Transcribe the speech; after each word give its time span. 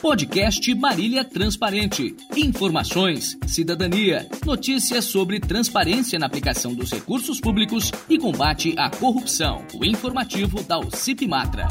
Podcast 0.00 0.74
Marília 0.76 1.22
Transparente. 1.22 2.16
Informações, 2.34 3.36
cidadania, 3.46 4.26
notícias 4.46 5.04
sobre 5.04 5.38
transparência 5.38 6.18
na 6.18 6.24
aplicação 6.24 6.74
dos 6.74 6.90
recursos 6.90 7.38
públicos 7.38 7.92
e 8.08 8.18
combate 8.18 8.74
à 8.78 8.88
corrupção. 8.88 9.62
O 9.74 9.84
informativo 9.84 10.62
da 10.62 10.78
UCIP 10.78 11.26
Matra. 11.28 11.68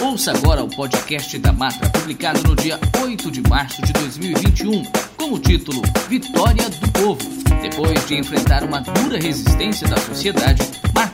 Ouça 0.00 0.30
agora 0.30 0.62
o 0.62 0.68
podcast 0.68 1.36
da 1.38 1.52
Matra, 1.52 1.90
publicado 1.90 2.40
no 2.44 2.54
dia 2.54 2.78
8 3.02 3.32
de 3.32 3.40
março 3.48 3.82
de 3.82 3.92
2021, 3.94 4.84
com 5.16 5.32
o 5.32 5.38
título 5.40 5.82
Vitória 6.08 6.70
do 6.70 6.92
Povo. 6.92 7.44
Depois 7.60 8.06
de 8.06 8.14
enfrentar 8.14 8.62
uma 8.62 8.80
dura 8.80 9.18
resistência 9.18 9.88
da 9.88 9.96
sociedade, 9.96 10.62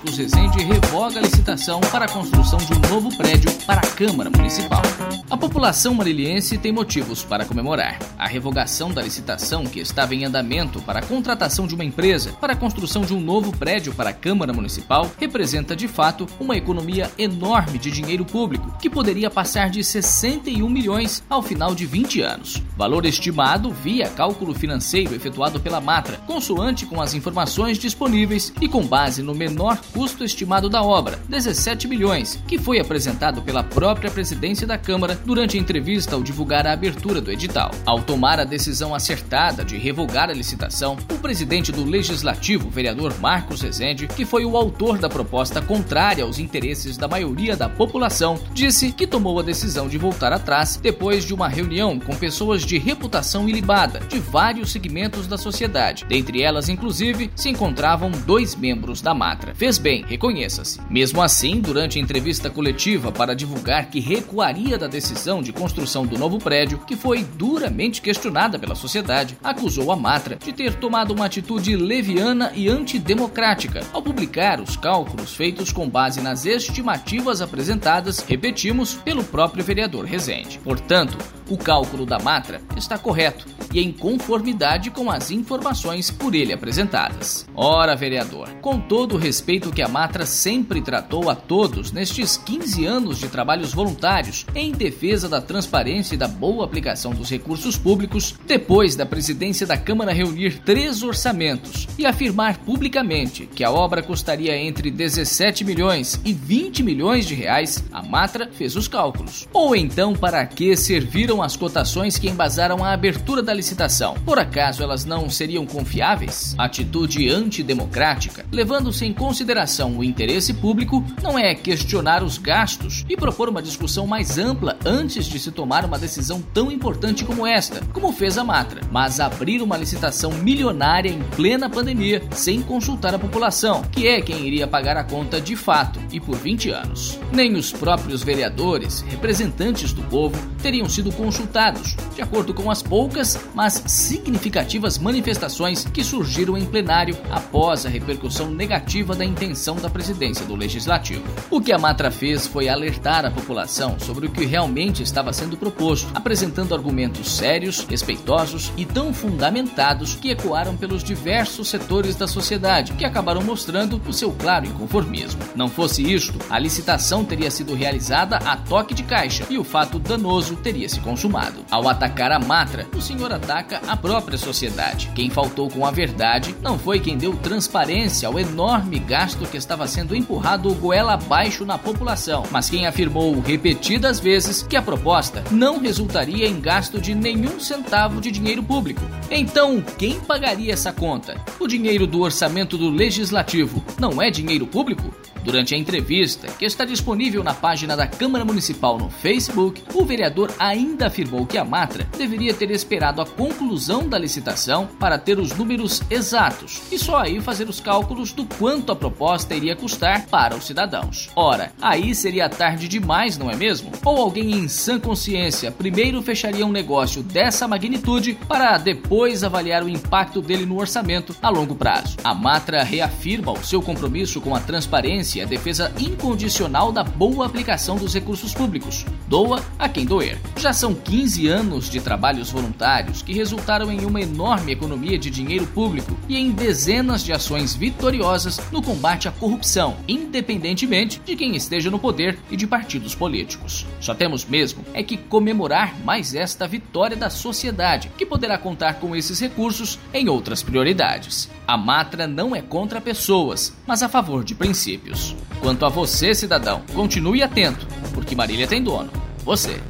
Marcos 0.00 0.16
Rezende 0.16 0.64
revoga 0.64 1.18
a 1.18 1.22
licitação 1.22 1.78
para 1.92 2.06
a 2.06 2.08
construção 2.08 2.58
de 2.58 2.72
um 2.72 2.78
novo 2.88 3.14
prédio 3.18 3.52
para 3.66 3.80
a 3.80 3.86
Câmara 3.86 4.30
Municipal. 4.30 4.80
A 5.28 5.36
população 5.36 5.92
mariliense 5.92 6.56
tem 6.56 6.72
motivos 6.72 7.22
para 7.22 7.44
comemorar. 7.44 7.98
A 8.18 8.26
revogação 8.26 8.90
da 8.90 9.02
licitação 9.02 9.64
que 9.64 9.78
estava 9.78 10.14
em 10.14 10.24
andamento 10.24 10.80
para 10.82 11.00
a 11.00 11.02
contratação 11.02 11.66
de 11.66 11.74
uma 11.74 11.84
empresa 11.84 12.32
para 12.40 12.54
a 12.54 12.56
construção 12.56 13.02
de 13.02 13.12
um 13.12 13.20
novo 13.20 13.54
prédio 13.54 13.92
para 13.92 14.08
a 14.08 14.14
Câmara 14.14 14.54
Municipal 14.54 15.10
representa 15.18 15.76
de 15.76 15.86
fato 15.86 16.26
uma 16.40 16.56
economia 16.56 17.10
enorme 17.18 17.78
de 17.78 17.90
dinheiro 17.90 18.24
público, 18.24 18.74
que 18.80 18.88
poderia 18.88 19.28
passar 19.28 19.68
de 19.68 19.84
61 19.84 20.66
milhões 20.66 21.22
ao 21.28 21.42
final 21.42 21.74
de 21.74 21.84
20 21.84 22.22
anos. 22.22 22.62
Valor 22.74 23.04
estimado 23.04 23.70
via 23.70 24.08
cálculo 24.08 24.54
financeiro 24.54 25.14
efetuado 25.14 25.60
pela 25.60 25.80
Matra, 25.80 26.16
consoante 26.26 26.86
com 26.86 27.02
as 27.02 27.12
informações 27.12 27.78
disponíveis 27.78 28.50
e 28.62 28.66
com 28.66 28.86
base 28.86 29.22
no 29.22 29.34
menor 29.34 29.78
custo 29.92 30.24
estimado 30.24 30.68
da 30.68 30.82
obra, 30.82 31.18
17 31.28 31.86
milhões, 31.86 32.42
que 32.46 32.58
foi 32.58 32.80
apresentado 32.80 33.42
pela 33.42 33.62
própria 33.62 34.10
presidência 34.10 34.66
da 34.66 34.78
Câmara 34.78 35.18
durante 35.24 35.56
a 35.56 35.60
entrevista 35.60 36.14
ao 36.14 36.22
divulgar 36.22 36.66
a 36.66 36.72
abertura 36.72 37.20
do 37.20 37.30
edital. 37.30 37.70
Ao 37.84 38.00
tomar 38.02 38.40
a 38.40 38.44
decisão 38.44 38.94
acertada 38.94 39.64
de 39.64 39.76
revogar 39.76 40.30
a 40.30 40.34
licitação, 40.34 40.96
o 41.10 41.18
presidente 41.18 41.72
do 41.72 41.84
Legislativo, 41.84 42.70
vereador 42.70 43.18
Marcos 43.20 43.62
Rezende, 43.62 44.06
que 44.06 44.24
foi 44.24 44.44
o 44.44 44.56
autor 44.56 44.98
da 44.98 45.08
proposta 45.08 45.60
contrária 45.60 46.24
aos 46.24 46.38
interesses 46.38 46.96
da 46.96 47.08
maioria 47.08 47.56
da 47.56 47.68
população, 47.68 48.38
disse 48.52 48.92
que 48.92 49.06
tomou 49.06 49.38
a 49.38 49.42
decisão 49.42 49.88
de 49.88 49.98
voltar 49.98 50.32
atrás 50.32 50.76
depois 50.76 51.24
de 51.24 51.34
uma 51.34 51.48
reunião 51.48 51.98
com 51.98 52.14
pessoas 52.14 52.62
de 52.62 52.78
reputação 52.78 53.48
ilibada 53.48 54.00
de 54.08 54.18
vários 54.18 54.70
segmentos 54.70 55.26
da 55.26 55.36
sociedade. 55.36 56.04
Dentre 56.08 56.42
elas, 56.42 56.68
inclusive, 56.68 57.30
se 57.34 57.48
encontravam 57.48 58.10
dois 58.10 58.54
membros 58.54 59.00
da 59.00 59.14
Matra. 59.14 59.54
Fez 59.54 59.79
bem, 59.80 60.04
reconheça-se. 60.06 60.80
Mesmo 60.88 61.20
assim, 61.20 61.60
durante 61.60 61.98
entrevista 61.98 62.48
coletiva 62.48 63.10
para 63.10 63.34
divulgar 63.34 63.90
que 63.90 63.98
recuaria 63.98 64.78
da 64.78 64.86
decisão 64.86 65.42
de 65.42 65.52
construção 65.52 66.06
do 66.06 66.18
novo 66.18 66.38
prédio, 66.38 66.78
que 66.86 66.94
foi 66.94 67.24
duramente 67.24 68.00
questionada 68.00 68.58
pela 68.58 68.74
sociedade, 68.74 69.36
acusou 69.42 69.90
a 69.90 69.96
Matra 69.96 70.36
de 70.36 70.52
ter 70.52 70.74
tomado 70.74 71.12
uma 71.12 71.26
atitude 71.26 71.74
leviana 71.76 72.52
e 72.54 72.68
antidemocrática 72.68 73.84
ao 73.92 74.02
publicar 74.02 74.60
os 74.60 74.76
cálculos 74.76 75.34
feitos 75.34 75.72
com 75.72 75.88
base 75.88 76.20
nas 76.20 76.46
estimativas 76.46 77.40
apresentadas, 77.40 78.20
repetimos, 78.20 78.94
pelo 78.94 79.24
próprio 79.24 79.64
vereador 79.64 80.04
Rezende. 80.04 80.60
Portanto, 80.62 81.18
o 81.48 81.56
cálculo 81.56 82.06
da 82.06 82.18
Matra 82.18 82.60
está 82.76 82.96
correto 82.96 83.46
e 83.72 83.80
em 83.80 83.92
conformidade 83.92 84.90
com 84.90 85.10
as 85.10 85.30
informações 85.30 86.10
por 86.10 86.34
ele 86.34 86.52
apresentadas. 86.52 87.46
Ora, 87.54 87.96
vereador, 87.96 88.48
com 88.60 88.80
todo 88.80 89.14
o 89.14 89.18
respeito 89.18 89.70
que 89.70 89.82
a 89.82 89.88
Matra 89.88 90.26
sempre 90.26 90.80
tratou 90.80 91.30
a 91.30 91.34
todos 91.34 91.92
nestes 91.92 92.36
15 92.36 92.84
anos 92.84 93.18
de 93.18 93.28
trabalhos 93.28 93.72
voluntários 93.72 94.46
em 94.54 94.72
defesa 94.72 95.28
da 95.28 95.40
transparência 95.40 96.14
e 96.14 96.18
da 96.18 96.28
boa 96.28 96.64
aplicação 96.64 97.12
dos 97.12 97.30
recursos 97.30 97.76
públicos, 97.76 98.34
depois 98.46 98.96
da 98.96 99.06
presidência 99.06 99.66
da 99.66 99.76
Câmara 99.76 100.12
reunir 100.12 100.60
três 100.60 101.02
orçamentos 101.02 101.86
e 101.98 102.06
afirmar 102.06 102.58
publicamente 102.58 103.46
que 103.46 103.64
a 103.64 103.70
obra 103.70 104.02
custaria 104.02 104.56
entre 104.56 104.90
17 104.90 105.64
milhões 105.64 106.20
e 106.24 106.32
20 106.32 106.82
milhões 106.82 107.26
de 107.26 107.34
reais, 107.34 107.84
a 107.92 108.02
Matra 108.02 108.50
fez 108.52 108.76
os 108.76 108.88
cálculos. 108.88 109.48
Ou 109.52 109.76
então, 109.76 110.14
para 110.14 110.44
que 110.46 110.76
serviram 110.76 111.42
as 111.42 111.56
cotações 111.56 112.18
que 112.18 112.28
embasaram 112.28 112.84
a 112.84 112.92
abertura 112.92 113.42
da 113.42 113.59
licitação. 113.60 114.14
Por 114.24 114.38
acaso 114.38 114.82
elas 114.82 115.04
não 115.04 115.28
seriam 115.28 115.66
confiáveis? 115.66 116.54
Atitude 116.56 117.28
antidemocrática, 117.28 118.46
levando-se 118.50 119.04
em 119.04 119.12
consideração 119.12 119.98
o 119.98 120.02
interesse 120.02 120.54
público, 120.54 121.04
não 121.22 121.38
é 121.38 121.54
questionar 121.54 122.22
os 122.22 122.38
gastos 122.38 123.04
e 123.06 123.16
propor 123.18 123.50
uma 123.50 123.60
discussão 123.60 124.06
mais 124.06 124.38
ampla 124.38 124.78
antes 124.84 125.26
de 125.26 125.38
se 125.38 125.50
tomar 125.52 125.84
uma 125.84 125.98
decisão 125.98 126.40
tão 126.54 126.72
importante 126.72 127.22
como 127.22 127.46
esta, 127.46 127.82
como 127.92 128.12
fez 128.12 128.38
a 128.38 128.44
Matra, 128.44 128.80
mas 128.90 129.20
abrir 129.20 129.60
uma 129.60 129.76
licitação 129.76 130.32
milionária 130.32 131.10
em 131.10 131.22
plena 131.36 131.68
pandemia 131.68 132.22
sem 132.30 132.62
consultar 132.62 133.14
a 133.14 133.18
população, 133.18 133.82
que 133.92 134.08
é 134.08 134.22
quem 134.22 134.46
iria 134.46 134.66
pagar 134.66 134.96
a 134.96 135.04
conta 135.04 135.38
de 135.38 135.54
fato 135.54 136.00
e 136.10 136.18
por 136.18 136.36
20 136.36 136.70
anos. 136.70 137.18
Nem 137.30 137.56
os 137.56 137.72
próprios 137.72 138.22
vereadores, 138.22 139.02
representantes 139.02 139.92
do 139.92 140.02
povo, 140.04 140.40
teriam 140.62 140.88
sido 140.88 141.12
consultados, 141.12 141.94
de 142.14 142.22
acordo 142.22 142.54
com 142.54 142.70
as 142.70 142.82
poucas 142.82 143.38
mas 143.54 143.82
significativas 143.86 144.98
manifestações 144.98 145.84
que 145.84 146.04
surgiram 146.04 146.56
em 146.56 146.64
plenário 146.64 147.16
após 147.30 147.84
a 147.84 147.88
repercussão 147.88 148.50
negativa 148.50 149.14
da 149.14 149.24
intenção 149.24 149.76
da 149.76 149.90
presidência 149.90 150.44
do 150.46 150.54
Legislativo. 150.54 151.24
O 151.50 151.60
que 151.60 151.72
a 151.72 151.78
Matra 151.78 152.10
fez 152.10 152.46
foi 152.46 152.68
alertar 152.68 153.24
a 153.24 153.30
população 153.30 153.98
sobre 153.98 154.26
o 154.26 154.30
que 154.30 154.44
realmente 154.44 155.02
estava 155.02 155.32
sendo 155.32 155.56
proposto, 155.56 156.10
apresentando 156.14 156.74
argumentos 156.74 157.36
sérios, 157.36 157.86
respeitosos 157.88 158.72
e 158.76 158.84
tão 158.84 159.12
fundamentados 159.12 160.14
que 160.14 160.30
ecoaram 160.30 160.76
pelos 160.76 161.02
diversos 161.02 161.68
setores 161.68 162.16
da 162.16 162.26
sociedade, 162.26 162.92
que 162.92 163.04
acabaram 163.04 163.42
mostrando 163.42 164.00
o 164.06 164.12
seu 164.12 164.32
claro 164.32 164.66
inconformismo. 164.66 165.40
Não 165.54 165.68
fosse 165.68 166.02
isto, 166.02 166.38
a 166.48 166.58
licitação 166.58 167.24
teria 167.24 167.50
sido 167.50 167.74
realizada 167.74 168.36
a 168.36 168.56
toque 168.56 168.94
de 168.94 169.02
caixa 169.02 169.44
e 169.50 169.58
o 169.58 169.64
fato 169.64 169.98
danoso 169.98 170.56
teria 170.56 170.88
se 170.88 171.00
consumado. 171.00 171.64
Ao 171.70 171.88
atacar 171.88 172.32
a 172.32 172.38
Matra, 172.38 172.86
o 172.94 173.00
senhor 173.00 173.32
ataca 173.40 173.80
a 173.88 173.96
própria 173.96 174.36
sociedade. 174.36 175.10
Quem 175.14 175.30
faltou 175.30 175.68
com 175.70 175.86
a 175.86 175.90
verdade 175.90 176.54
não 176.62 176.78
foi 176.78 177.00
quem 177.00 177.16
deu 177.16 177.34
transparência 177.36 178.28
ao 178.28 178.38
enorme 178.38 178.98
gasto 178.98 179.46
que 179.46 179.56
estava 179.56 179.86
sendo 179.88 180.14
empurrado 180.14 180.72
goela 180.74 181.14
abaixo 181.14 181.64
na 181.64 181.78
população, 181.78 182.44
mas 182.50 182.68
quem 182.68 182.86
afirmou 182.86 183.40
repetidas 183.40 184.20
vezes 184.20 184.62
que 184.62 184.76
a 184.76 184.82
proposta 184.82 185.42
não 185.50 185.78
resultaria 185.78 186.46
em 186.46 186.60
gasto 186.60 187.00
de 187.00 187.14
nenhum 187.14 187.58
centavo 187.58 188.20
de 188.20 188.30
dinheiro 188.30 188.62
público. 188.62 189.02
Então, 189.30 189.82
quem 189.98 190.20
pagaria 190.20 190.72
essa 190.72 190.92
conta? 190.92 191.40
O 191.58 191.66
dinheiro 191.66 192.06
do 192.06 192.20
orçamento 192.20 192.76
do 192.76 192.90
legislativo 192.90 193.82
não 193.98 194.20
é 194.20 194.30
dinheiro 194.30 194.66
público? 194.66 195.12
Durante 195.42 195.74
a 195.74 195.78
entrevista, 195.78 196.48
que 196.58 196.64
está 196.64 196.84
disponível 196.84 197.42
na 197.42 197.54
página 197.54 197.96
da 197.96 198.06
Câmara 198.06 198.44
Municipal 198.44 198.98
no 198.98 199.08
Facebook, 199.08 199.82
o 199.94 200.04
vereador 200.04 200.52
ainda 200.58 201.06
afirmou 201.06 201.46
que 201.46 201.56
a 201.56 201.64
Matra 201.64 202.06
deveria 202.16 202.52
ter 202.52 202.70
esperado 202.70 203.22
a 203.22 203.26
conclusão 203.26 204.06
da 204.08 204.18
licitação 204.18 204.86
para 204.98 205.18
ter 205.18 205.38
os 205.38 205.56
números 205.56 206.02
exatos 206.10 206.82
e 206.92 206.98
só 206.98 207.18
aí 207.18 207.40
fazer 207.40 207.68
os 207.68 207.80
cálculos 207.80 208.32
do 208.32 208.44
quanto 208.44 208.92
a 208.92 208.96
proposta 208.96 209.54
iria 209.54 209.74
custar 209.74 210.26
para 210.26 210.54
os 210.54 210.66
cidadãos. 210.66 211.30
Ora, 211.34 211.72
aí 211.80 212.14
seria 212.14 212.48
tarde 212.48 212.86
demais, 212.86 213.38
não 213.38 213.50
é 213.50 213.56
mesmo? 213.56 213.92
Ou 214.04 214.18
alguém 214.18 214.52
em 214.52 214.68
sã 214.68 215.00
consciência 215.00 215.72
primeiro 215.72 216.22
fecharia 216.22 216.66
um 216.66 216.72
negócio 216.72 217.22
dessa 217.22 217.66
magnitude 217.66 218.38
para 218.46 218.76
depois 218.76 219.42
avaliar 219.42 219.82
o 219.82 219.88
impacto 219.88 220.42
dele 220.42 220.66
no 220.66 220.78
orçamento 220.78 221.34
a 221.40 221.48
longo 221.48 221.74
prazo. 221.74 222.16
A 222.22 222.34
Matra 222.34 222.82
reafirma 222.82 223.52
o 223.52 223.64
seu 223.64 223.80
compromisso 223.80 224.40
com 224.40 224.54
a 224.54 224.60
transparência 224.60 225.29
a 225.38 225.44
defesa 225.44 225.92
incondicional 225.98 226.90
da 226.90 227.04
boa 227.04 227.44
aplicação 227.44 227.96
dos 227.96 228.14
recursos 228.14 228.54
públicos. 228.54 229.04
Doa 229.28 229.62
a 229.78 229.88
quem 229.88 230.06
doer. 230.06 230.38
Já 230.56 230.72
são 230.72 230.94
15 230.94 231.46
anos 231.46 231.90
de 231.90 232.00
trabalhos 232.00 232.50
voluntários 232.50 233.20
que 233.20 233.34
resultaram 233.34 233.92
em 233.92 234.04
uma 234.04 234.20
enorme 234.20 234.72
economia 234.72 235.18
de 235.18 235.28
dinheiro 235.30 235.66
público 235.66 236.16
e 236.28 236.38
em 236.38 236.50
dezenas 236.50 237.22
de 237.22 237.32
ações 237.32 237.74
vitoriosas 237.74 238.58
no 238.72 238.82
combate 238.82 239.28
à 239.28 239.30
corrupção, 239.30 239.96
independentemente 240.08 241.20
de 241.24 241.36
quem 241.36 241.54
esteja 241.54 241.90
no 241.90 241.98
poder 241.98 242.38
e 242.50 242.56
de 242.56 242.66
partidos 242.66 243.14
políticos. 243.14 243.86
Só 244.00 244.14
temos 244.14 244.44
mesmo 244.44 244.82
é 244.94 245.02
que 245.02 245.16
comemorar 245.16 245.94
mais 246.04 246.34
esta 246.34 246.66
vitória 246.66 247.16
da 247.16 247.28
sociedade, 247.28 248.10
que 248.16 248.24
poderá 248.24 248.56
contar 248.56 248.94
com 248.94 249.14
esses 249.14 249.38
recursos 249.38 249.98
em 250.14 250.28
outras 250.28 250.62
prioridades. 250.62 251.50
A 251.66 251.76
Matra 251.76 252.26
não 252.26 252.54
é 252.54 252.62
contra 252.62 253.00
pessoas, 253.00 253.76
mas 253.86 254.02
a 254.02 254.08
favor 254.08 254.42
de 254.42 254.54
princípios. 254.54 255.19
Quanto 255.60 255.84
a 255.84 255.88
você, 255.88 256.34
cidadão, 256.34 256.82
continue 256.94 257.42
atento, 257.42 257.86
porque 258.14 258.34
Marília 258.34 258.66
tem 258.66 258.82
dono. 258.82 259.10
Você. 259.44 259.80